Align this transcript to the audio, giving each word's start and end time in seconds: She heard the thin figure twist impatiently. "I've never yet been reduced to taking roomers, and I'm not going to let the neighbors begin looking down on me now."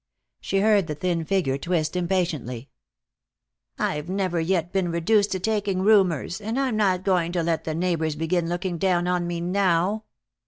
She 0.39 0.61
heard 0.61 0.87
the 0.87 0.95
thin 0.95 1.23
figure 1.25 1.59
twist 1.59 1.95
impatiently. 1.95 2.69
"I've 3.77 4.09
never 4.09 4.39
yet 4.39 4.71
been 4.73 4.89
reduced 4.89 5.31
to 5.33 5.39
taking 5.39 5.83
roomers, 5.83 6.41
and 6.41 6.59
I'm 6.59 6.75
not 6.75 7.03
going 7.03 7.31
to 7.33 7.43
let 7.43 7.65
the 7.65 7.75
neighbors 7.75 8.15
begin 8.15 8.49
looking 8.49 8.79
down 8.79 9.07
on 9.07 9.27
me 9.27 9.41
now." 9.41 10.05